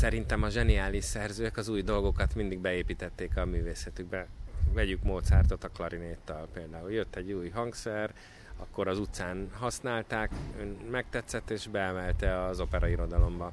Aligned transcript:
Szerintem 0.00 0.42
a 0.42 0.48
zseniális 0.48 1.04
szerzők 1.04 1.56
az 1.56 1.68
új 1.68 1.82
dolgokat 1.82 2.34
mindig 2.34 2.58
beépítették 2.58 3.36
a 3.36 3.44
művészetükbe. 3.44 4.26
Vegyük 4.72 5.02
Mozartot 5.02 5.64
a 5.64 5.68
klarinéttal 5.68 6.48
például. 6.52 6.92
Jött 6.92 7.16
egy 7.16 7.32
új 7.32 7.48
hangszer, 7.48 8.10
akkor 8.56 8.88
az 8.88 8.98
utcán 8.98 9.50
használták, 9.58 10.30
megtetszett 10.90 11.50
és 11.50 11.66
beemelte 11.66 12.44
az 12.44 12.60
operairodalomba. 12.60 13.52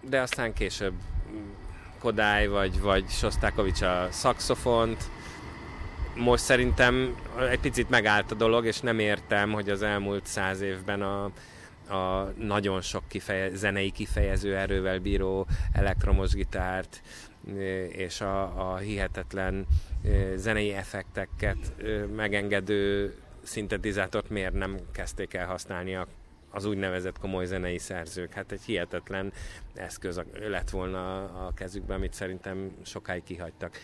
De 0.00 0.20
aztán 0.20 0.52
később 0.52 0.94
Kodály 1.98 2.46
vagy, 2.46 2.80
vagy 2.80 3.08
Sostákovics 3.08 3.82
a 3.82 4.08
szakszofont, 4.10 5.10
most 6.14 6.42
szerintem 6.42 7.16
egy 7.50 7.60
picit 7.60 7.90
megállt 7.90 8.30
a 8.30 8.34
dolog, 8.34 8.66
és 8.66 8.80
nem 8.80 8.98
értem, 8.98 9.52
hogy 9.52 9.70
az 9.70 9.82
elmúlt 9.82 10.26
száz 10.26 10.60
évben 10.60 11.02
a, 11.02 11.30
a 11.88 12.32
nagyon 12.38 12.80
sok 12.80 13.08
kifeje, 13.08 13.54
zenei 13.54 13.90
kifejező 13.90 14.56
erővel 14.56 14.98
bíró 14.98 15.46
elektromos 15.72 16.32
gitárt 16.32 17.02
és 17.88 18.20
a, 18.20 18.70
a 18.72 18.76
hihetetlen 18.76 19.66
zenei 20.34 20.72
effekteket 20.72 21.72
megengedő 22.14 23.14
szintetizátort 23.42 24.28
miért 24.30 24.52
nem 24.52 24.78
kezdték 24.92 25.34
el 25.34 25.46
használni 25.46 25.94
a 25.94 26.06
az 26.50 26.64
úgynevezett 26.64 27.18
komoly 27.18 27.46
zenei 27.46 27.78
szerzők. 27.78 28.32
Hát 28.32 28.52
egy 28.52 28.62
hihetetlen 28.62 29.32
eszköz 29.74 30.20
lett 30.48 30.70
volna 30.70 31.24
a 31.24 31.52
kezükben, 31.54 31.96
amit 31.96 32.12
szerintem 32.12 32.76
sokáig 32.82 33.22
kihagytak. 33.22 33.78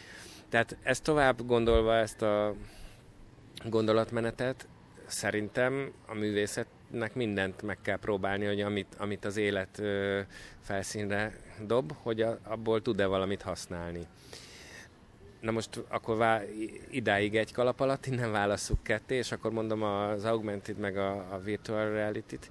Tehát 0.48 0.76
ezt 0.82 1.02
tovább 1.02 1.46
gondolva, 1.46 1.96
ezt 1.96 2.22
a 2.22 2.54
gondolatmenetet, 3.64 4.68
szerintem 5.06 5.92
a 6.06 6.14
művészetnek 6.92 7.14
mindent 7.14 7.62
meg 7.62 7.78
kell 7.82 7.98
próbálni, 7.98 8.46
hogy 8.46 8.60
amit, 8.60 8.94
amit 8.98 9.24
az 9.24 9.36
élet 9.36 9.78
ö, 9.78 10.20
felszínre 10.60 11.32
dob, 11.66 11.92
hogy 12.02 12.22
a, 12.22 12.38
abból 12.42 12.82
tud-e 12.82 13.06
valamit 13.06 13.42
használni. 13.42 14.06
Na 15.40 15.50
most 15.50 15.84
akkor 15.88 16.16
vá- 16.16 16.48
idáig 16.90 17.36
egy 17.36 17.52
kalap 17.52 17.80
alatt, 17.80 18.06
innen 18.06 18.32
válasszuk 18.32 18.82
ketté, 18.82 19.16
és 19.16 19.32
akkor 19.32 19.52
mondom 19.52 19.82
az 19.82 20.24
augmented 20.24 20.78
meg 20.78 20.96
a, 20.96 21.34
a 21.34 21.38
virtual 21.38 21.90
reality-t 21.90 22.50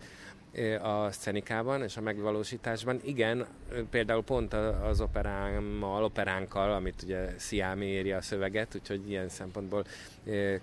a 0.81 1.11
szenikában 1.11 1.83
és 1.83 1.97
a 1.97 2.02
megvalósításban. 2.02 2.99
Igen, 3.03 3.45
például 3.89 4.23
pont 4.23 4.53
az 4.83 5.02
operámmal, 5.02 6.03
operánkkal, 6.03 6.71
amit 6.71 7.02
ugye 7.03 7.33
Sziámi 7.38 7.85
írja 7.85 8.17
a 8.17 8.21
szöveget, 8.21 8.75
úgyhogy 8.75 9.09
ilyen 9.09 9.29
szempontból 9.29 9.83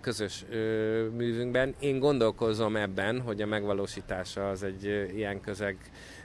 közös 0.01 0.45
művünkben. 1.17 1.75
Én 1.79 1.99
gondolkozom 1.99 2.77
ebben, 2.77 3.21
hogy 3.21 3.43
a 3.43 3.47
megvalósítása 3.47 4.51
az 4.51 4.63
egy 4.63 4.85
ilyen 5.15 5.41
közeg, 5.41 5.77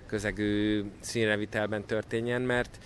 közegű 0.06 0.84
színrevitelben 1.00 1.86
történjen, 1.86 2.42
mert 2.42 2.78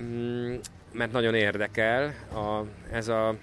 mm, 0.00 0.54
mert 0.96 1.12
nagyon 1.12 1.34
érdekel. 1.34 2.14
A, 2.34 2.62
ez, 2.92 3.08
a, 3.08 3.34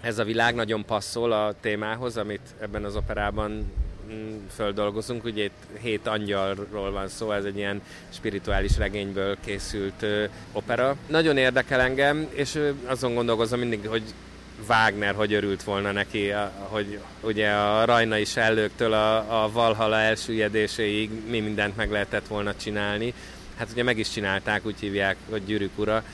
ez 0.00 0.18
a 0.18 0.24
világ 0.24 0.54
nagyon 0.54 0.84
passzol 0.84 1.32
a 1.32 1.54
témához, 1.60 2.16
amit 2.16 2.54
ebben 2.60 2.84
az 2.84 2.96
operában 2.96 3.72
földolgozunk. 4.54 5.24
Ugye 5.24 5.44
itt 5.44 5.66
hét 5.80 6.06
angyalról 6.06 6.90
van 6.90 7.08
szó, 7.08 7.32
ez 7.32 7.44
egy 7.44 7.56
ilyen 7.56 7.82
spirituális 8.08 8.76
regényből 8.76 9.36
készült 9.44 10.06
opera. 10.52 10.96
Nagyon 11.06 11.36
érdekel 11.36 11.80
engem, 11.80 12.28
és 12.30 12.58
azon 12.86 13.14
gondolkozom 13.14 13.58
mindig, 13.58 13.86
hogy 13.88 14.02
Wagner 14.68 15.14
hogy 15.14 15.32
örült 15.32 15.62
volna 15.62 15.92
neki, 15.92 16.32
hogy 16.58 16.98
ugye 17.20 17.50
a 17.50 17.84
rajnai 17.84 18.24
sellőktől 18.24 18.92
a, 18.92 19.42
a 19.44 19.50
Valhalla 19.52 19.98
elsüllyedéséig 19.98 21.10
mi 21.28 21.40
mindent 21.40 21.76
meg 21.76 21.90
lehetett 21.90 22.26
volna 22.26 22.56
csinálni. 22.56 23.14
Hát 23.60 23.70
ugye 23.72 23.82
meg 23.82 23.98
is 23.98 24.10
csinálták, 24.10 24.66
úgy 24.66 24.80
hívják, 24.80 25.16
hogy 25.30 25.44
gyűrűk 25.44 25.78
ura, 25.78 26.04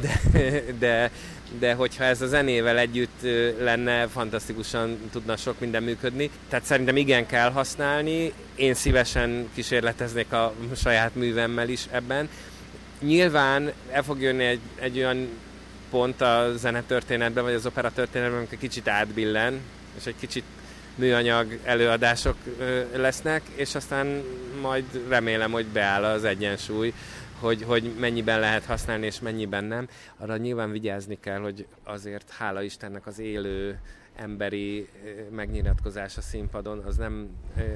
de, 0.00 0.62
de, 0.78 1.10
de 1.58 1.74
hogyha 1.74 2.04
ez 2.04 2.22
a 2.22 2.26
zenével 2.26 2.78
együtt 2.78 3.20
lenne, 3.60 4.06
fantasztikusan 4.06 4.98
tudna 5.10 5.36
sok 5.36 5.60
minden 5.60 5.82
működni. 5.82 6.30
Tehát 6.48 6.64
szerintem 6.64 6.96
igen 6.96 7.26
kell 7.26 7.50
használni, 7.50 8.32
én 8.54 8.74
szívesen 8.74 9.48
kísérleteznék 9.54 10.32
a 10.32 10.54
saját 10.76 11.14
művemmel 11.14 11.68
is 11.68 11.86
ebben. 11.90 12.28
Nyilván 13.00 13.72
el 13.90 14.02
fog 14.02 14.20
jönni 14.20 14.44
egy, 14.44 14.60
egy 14.78 14.96
olyan 14.98 15.28
pont 15.90 16.20
a 16.20 16.52
zenetörténetben, 16.56 17.44
vagy 17.44 17.54
az 17.54 17.66
opera 17.66 17.92
történetben, 17.92 18.38
amikor 18.38 18.58
kicsit 18.58 18.88
átbillen, 18.88 19.60
és 19.98 20.06
egy 20.06 20.16
kicsit 20.20 20.44
műanyag 20.94 21.58
előadások 21.64 22.36
lesznek, 22.94 23.42
és 23.54 23.74
aztán 23.74 24.22
majd 24.60 24.84
remélem, 25.08 25.50
hogy 25.50 25.66
beáll 25.66 26.04
az 26.04 26.24
egyensúly, 26.24 26.92
hogy, 27.38 27.62
hogy 27.62 27.92
mennyiben 27.98 28.40
lehet 28.40 28.64
használni 28.64 29.06
és 29.06 29.20
mennyiben 29.20 29.64
nem. 29.64 29.88
Arra 30.16 30.36
nyilván 30.36 30.70
vigyázni 30.70 31.18
kell, 31.20 31.38
hogy 31.38 31.66
azért 31.84 32.30
hála 32.30 32.62
Istennek 32.62 33.06
az 33.06 33.18
élő 33.18 33.78
emberi 34.14 34.88
megnyilatkozás 35.30 36.16
a 36.16 36.20
színpadon, 36.20 36.78
az 36.78 36.96
nem, 36.96 37.28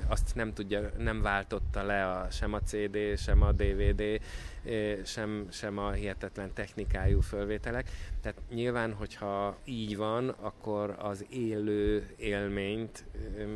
azt 0.09 0.35
nem 0.35 0.53
tudja, 0.53 0.91
nem 0.99 1.23
váltotta 1.23 1.83
le 1.83 2.07
a, 2.07 2.31
sem 2.31 2.53
a 2.53 2.61
CD, 2.61 2.99
sem 3.17 3.43
a 3.43 3.53
DVD, 3.53 4.21
sem, 5.05 5.47
sem 5.51 5.79
a 5.79 5.91
hihetetlen 5.91 6.53
technikájú 6.55 7.21
fölvételek. 7.21 7.91
Tehát 8.23 8.41
nyilván, 8.51 8.93
hogyha 8.93 9.57
így 9.65 9.97
van, 9.97 10.29
akkor 10.29 10.97
az 10.99 11.27
élő 11.31 12.15
élményt 12.17 13.05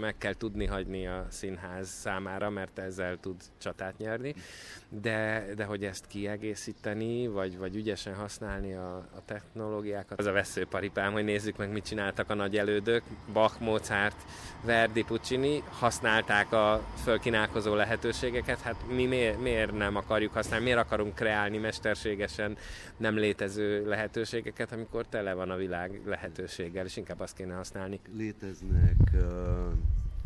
meg 0.00 0.18
kell 0.18 0.34
tudni 0.34 0.66
hagyni 0.66 1.06
a 1.06 1.26
színház 1.28 1.88
számára, 1.88 2.50
mert 2.50 2.78
ezzel 2.78 3.16
tud 3.20 3.42
csatát 3.58 3.98
nyerni, 3.98 4.34
de, 4.88 5.46
de 5.56 5.64
hogy 5.64 5.84
ezt 5.84 6.06
kiegészíteni, 6.06 7.26
vagy, 7.26 7.58
vagy 7.58 7.76
ügyesen 7.76 8.14
használni 8.14 8.74
a, 8.74 8.96
a 8.96 9.22
technológiákat, 9.24 10.18
az 10.18 10.26
a 10.26 10.32
veszőparipám, 10.32 11.12
hogy 11.12 11.24
nézzük 11.24 11.56
meg, 11.56 11.72
mit 11.72 11.84
csináltak 11.84 12.30
a 12.30 12.34
nagy 12.34 12.56
elődök, 12.70 13.02
Bach, 13.32 13.60
Mozart, 13.60 14.16
Verdi, 14.64 15.04
Puccini, 15.04 15.62
használták 15.78 16.52
a 16.52 16.82
fölkínálkozó 17.02 17.74
lehetőségeket, 17.74 18.60
hát 18.60 18.76
mi 18.88 19.06
miért, 19.06 19.40
miért 19.40 19.72
nem 19.72 19.96
akarjuk 19.96 20.32
használni, 20.32 20.64
miért 20.64 20.78
akar 20.78 21.00
akarunk 21.00 21.14
kreálni 21.14 21.58
mesterségesen 21.58 22.56
nem 22.96 23.16
létező 23.16 23.88
lehetőségeket, 23.88 24.72
amikor 24.72 25.06
tele 25.06 25.34
van 25.34 25.50
a 25.50 25.56
világ 25.56 26.00
lehetőséggel, 26.04 26.84
és 26.84 26.96
inkább 26.96 27.20
azt 27.20 27.36
kéne 27.36 27.54
használni. 27.54 28.00
Léteznek 28.16 28.96
uh, 29.14 29.20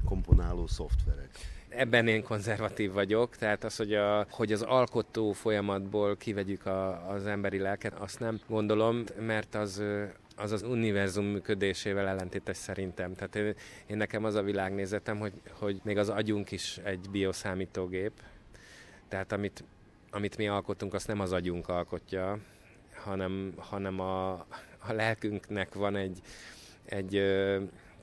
komponáló 0.05 0.66
szoftverek. 0.66 1.31
Ebben 1.69 2.09
én 2.09 2.22
konzervatív 2.22 2.93
vagyok, 2.93 3.37
tehát 3.37 3.65
az, 3.65 3.76
hogy, 3.76 3.94
a, 3.94 4.26
hogy 4.31 4.53
az 4.53 4.62
alkotó 4.62 5.32
folyamatból 5.32 6.16
kivegyük 6.16 6.66
a, 6.66 7.11
az 7.11 7.26
emberi 7.26 7.59
lelket, 7.59 7.94
azt 7.94 8.21
nem 8.21 8.41
gondolom, 8.49 9.05
mert 9.21 9.55
az 9.55 9.82
az 10.37 10.53
az 10.53 10.62
univerzum 10.62 11.25
működésével 11.25 12.09
ellentétes 12.09 12.56
szerintem. 12.56 13.15
Tehát 13.15 13.37
én, 13.37 13.55
én 13.87 13.97
nekem 13.97 14.25
az 14.25 14.34
a 14.34 14.43
világnézetem, 14.43 15.19
hogy, 15.19 15.33
hogy 15.50 15.81
még 15.83 15.99
az 15.99 16.09
agyunk 16.09 16.50
is 16.50 16.78
egy 16.83 17.11
bioszámítógép, 17.11 18.12
tehát 19.09 19.33
amit 19.33 19.65
amit 20.15 20.37
mi 20.37 20.49
alkotunk, 20.49 20.94
azt 20.94 21.06
nem 21.06 21.21
az 21.21 21.33
agyunk 21.33 21.69
alkotja, 21.69 22.39
hanem, 22.94 23.53
hanem 23.56 24.00
a, 24.00 24.33
a 24.78 24.93
lelkünknek 24.93 25.75
van 25.75 25.97
egy, 25.97 26.19
egy 26.84 27.15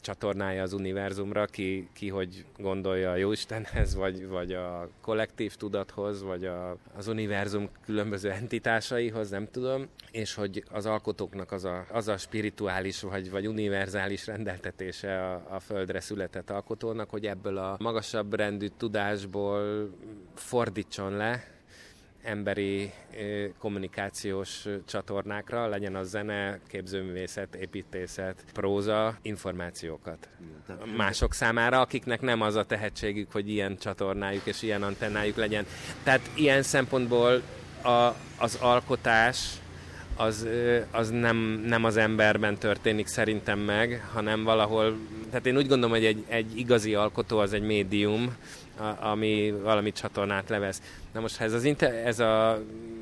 csatornája 0.01 0.61
az 0.61 0.73
univerzumra, 0.73 1.45
ki, 1.45 1.89
ki 1.93 2.09
hogy 2.09 2.45
gondolja 2.57 3.11
a 3.11 3.15
Jóistenhez, 3.15 3.95
vagy, 3.95 4.27
vagy 4.27 4.53
a 4.53 4.89
kollektív 5.01 5.55
tudathoz, 5.55 6.23
vagy 6.23 6.45
a, 6.45 6.77
az 6.95 7.07
univerzum 7.07 7.69
különböző 7.85 8.31
entitásaihoz, 8.31 9.29
nem 9.29 9.47
tudom, 9.51 9.87
és 10.11 10.33
hogy 10.33 10.63
az 10.71 10.85
alkotóknak 10.85 11.51
az 11.51 11.63
a, 11.65 11.85
az 11.91 12.07
a 12.07 12.17
spirituális 12.17 13.01
vagy, 13.01 13.31
vagy 13.31 13.47
univerzális 13.47 14.27
rendeltetése 14.27 15.31
a, 15.31 15.45
a 15.49 15.59
földre 15.59 15.99
született 15.99 16.49
alkotónak, 16.49 17.09
hogy 17.09 17.25
ebből 17.25 17.57
a 17.57 17.75
magasabb 17.79 18.33
rendű 18.33 18.67
tudásból 18.77 19.89
fordítson 20.35 21.11
le, 21.17 21.43
emberi 22.23 22.91
kommunikációs 23.57 24.65
csatornákra, 24.87 25.67
legyen 25.67 25.95
az 25.95 26.09
zene, 26.09 26.59
képzőművészet, 26.67 27.55
építészet, 27.55 28.43
próza, 28.53 29.17
információkat. 29.21 30.29
Mások 30.97 31.33
számára, 31.33 31.79
akiknek 31.79 32.21
nem 32.21 32.41
az 32.41 32.55
a 32.55 32.65
tehetségük, 32.65 33.31
hogy 33.31 33.49
ilyen 33.49 33.77
csatornájuk 33.77 34.45
és 34.45 34.61
ilyen 34.61 34.83
antennájuk 34.83 35.35
legyen. 35.35 35.65
Tehát 36.03 36.29
ilyen 36.35 36.61
szempontból 36.63 37.41
a, 37.83 38.15
az 38.37 38.57
alkotás 38.61 39.61
az, 40.15 40.47
az 40.91 41.09
nem, 41.09 41.37
nem 41.65 41.83
az 41.83 41.97
emberben 41.97 42.57
történik 42.57 43.07
szerintem 43.07 43.59
meg, 43.59 44.07
hanem 44.13 44.43
valahol, 44.43 44.97
tehát 45.29 45.45
én 45.45 45.57
úgy 45.57 45.67
gondolom, 45.67 45.95
hogy 45.95 46.05
egy, 46.05 46.23
egy 46.27 46.57
igazi 46.57 46.95
alkotó 46.95 47.37
az 47.37 47.53
egy 47.53 47.61
médium, 47.61 48.35
ami 48.99 49.53
valami 49.63 49.91
csatornát 49.91 50.49
levesz. 50.49 50.81
Na 51.13 51.19
most, 51.19 51.37
ha 51.37 51.43
ez, 51.43 51.53
az 51.53 51.75
ez 52.05 52.19
a 52.19 52.61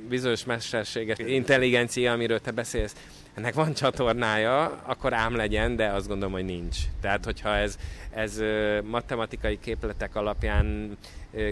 bizonyos 0.10 0.46
mesterséges 0.46 1.18
intelligencia, 1.18 2.12
amiről 2.12 2.40
te 2.40 2.52
beszélsz, 2.52 2.96
ennek 3.34 3.54
van 3.54 3.74
csatornája, 3.74 4.82
akkor 4.84 5.14
ám 5.14 5.36
legyen, 5.36 5.76
de 5.76 5.88
azt 5.88 6.08
gondolom, 6.08 6.34
hogy 6.34 6.46
nincs. 6.46 6.78
Tehát, 7.02 7.26
hogyha 7.26 7.56
ez, 7.56 7.78
ez 8.12 8.42
matematikai 8.84 9.60
képletek 9.60 10.16
alapján 10.16 10.98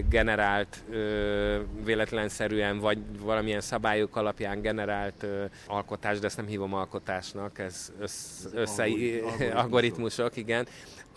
generált 0.08 0.84
véletlenszerűen, 1.84 2.78
vagy 2.78 2.98
valamilyen 3.20 3.60
szabályok 3.60 4.16
alapján 4.16 4.60
generált 4.60 5.26
alkotás, 5.66 6.18
de 6.18 6.26
ezt 6.26 6.36
nem 6.36 6.46
hívom 6.46 6.74
alkotásnak, 6.74 7.58
ez 7.58 7.92
össze, 8.00 8.48
össze 8.54 8.86
algoritmusok, 9.54 10.36
igen, 10.44 10.66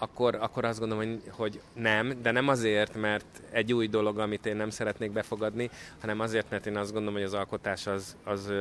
akkor, 0.01 0.36
akkor 0.36 0.65
azt 0.65 0.80
gondolom, 0.80 1.03
hogy, 1.03 1.21
hogy 1.30 1.62
nem, 1.74 2.21
de 2.21 2.31
nem 2.31 2.48
azért, 2.48 2.95
mert 2.95 3.42
egy 3.51 3.74
új 3.74 3.88
dolog, 3.88 4.19
amit 4.19 4.45
én 4.45 4.56
nem 4.56 4.69
szeretnék 4.69 5.12
befogadni, 5.12 5.69
hanem 6.00 6.19
azért, 6.19 6.50
mert 6.50 6.65
én 6.65 6.77
azt 6.77 6.92
gondolom, 6.92 7.13
hogy 7.13 7.24
az 7.24 7.33
alkotás 7.33 7.88
az, 7.88 8.15
az 8.24 8.51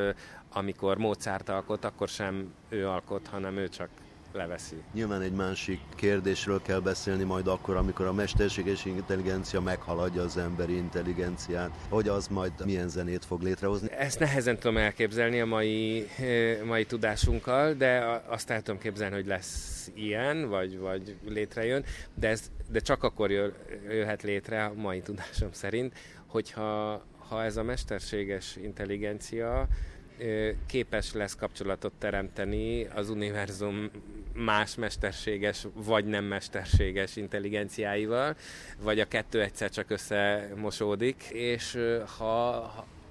amikor 0.52 0.98
Mozart 0.98 1.48
alkot, 1.48 1.84
akkor 1.84 2.08
sem 2.08 2.54
ő 2.68 2.88
alkot, 2.88 3.26
hanem 3.26 3.56
ő 3.56 3.68
csak 3.68 3.88
leveszi. 4.32 4.76
Nyilván 4.94 5.20
egy 5.22 5.32
másik 5.32 5.80
kérdésről 5.94 6.62
kell 6.62 6.80
beszélni 6.80 7.24
majd 7.24 7.46
akkor, 7.46 7.76
amikor 7.76 8.06
a 8.06 8.12
mesterséges 8.12 8.84
intelligencia 8.84 9.60
meghaladja 9.60 10.22
az 10.22 10.36
emberi 10.36 10.76
intelligenciát, 10.76 11.70
hogy 11.88 12.08
az 12.08 12.26
majd 12.26 12.52
milyen 12.64 12.88
zenét 12.88 13.24
fog 13.24 13.42
létrehozni. 13.42 13.90
Ezt 13.92 14.18
nehezen 14.18 14.58
tudom 14.58 14.76
elképzelni 14.76 15.40
a 15.40 15.46
mai, 15.46 16.06
eh, 16.18 16.58
mai 16.64 16.84
tudásunkkal, 16.84 17.72
de 17.72 18.22
azt 18.26 18.50
el 18.50 18.62
tudom 18.62 18.80
képzelni, 18.80 19.14
hogy 19.14 19.26
lesz 19.26 19.90
ilyen, 19.94 20.48
vagy, 20.48 20.78
vagy 20.78 21.16
létrejön, 21.26 21.84
de, 22.14 22.28
ez, 22.28 22.50
de 22.70 22.78
csak 22.78 23.02
akkor 23.02 23.30
jöhet 23.88 24.22
létre 24.22 24.64
a 24.64 24.72
mai 24.74 25.00
tudásom 25.00 25.52
szerint, 25.52 25.94
hogyha 26.26 27.02
ha 27.28 27.44
ez 27.44 27.56
a 27.56 27.62
mesterséges 27.62 28.56
intelligencia 28.56 29.68
képes 30.66 31.12
lesz 31.12 31.34
kapcsolatot 31.34 31.92
teremteni 31.98 32.86
az 32.94 33.10
univerzum 33.10 33.90
más 34.34 34.74
mesterséges 34.74 35.66
vagy 35.74 36.04
nem 36.04 36.24
mesterséges 36.24 37.16
intelligenciáival, 37.16 38.36
vagy 38.82 39.00
a 39.00 39.04
kettő 39.04 39.42
egyszer 39.42 39.70
csak 39.70 39.90
összemosódik, 39.90 41.22
és 41.30 41.78
ha, 42.18 42.60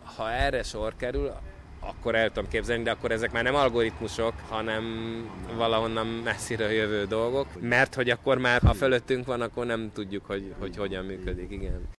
ha 0.04 0.32
erre 0.32 0.64
sor 0.64 0.96
kerül, 0.96 1.32
akkor 1.80 2.16
el 2.16 2.32
tudom 2.32 2.50
képzelni, 2.50 2.84
de 2.84 2.92
akkor 2.92 3.12
ezek 3.12 3.32
már 3.32 3.44
nem 3.44 3.56
algoritmusok, 3.56 4.34
hanem 4.48 4.84
valahonnan 5.56 6.08
messziről 6.08 6.70
jövő 6.70 7.06
dolgok, 7.06 7.62
mert 7.62 7.96
hogy 7.96 8.10
akkor 8.10 8.38
már 8.38 8.62
ha 8.62 8.74
fölöttünk 8.74 9.26
van, 9.26 9.42
akkor 9.42 9.66
nem 9.66 9.92
tudjuk, 9.94 10.26
hogy, 10.26 10.54
hogy 10.60 10.78
hogyan 10.78 11.06
működik, 11.06 11.52
igen. 11.52 11.88